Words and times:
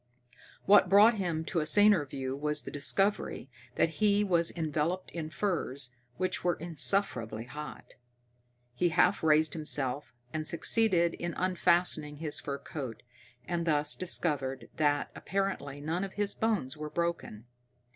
What 0.65 0.89
brought 0.89 1.19
him 1.19 1.45
to 1.45 1.59
a 1.59 1.67
saner 1.67 2.07
view 2.07 2.35
was 2.35 2.63
the 2.63 2.71
discovery 2.71 3.51
that 3.75 3.97
he 4.01 4.23
was 4.23 4.49
enveloped 4.49 5.11
in 5.11 5.29
furs 5.29 5.91
which 6.17 6.43
were 6.43 6.55
insufferably 6.55 7.43
hot. 7.43 7.93
He 8.73 8.89
half 8.89 9.21
raised 9.21 9.53
himself 9.53 10.11
and 10.33 10.47
succeeded 10.47 11.13
in 11.13 11.35
unfastening 11.35 12.15
his 12.15 12.39
fur 12.39 12.57
coat, 12.57 13.03
and 13.47 13.67
thus 13.67 13.93
discovered 13.93 14.71
that 14.77 15.11
apparently 15.13 15.79
none 15.79 16.03
of 16.03 16.13
his 16.13 16.33
bones 16.33 16.75
was 16.75 16.91
broken. 16.93 17.45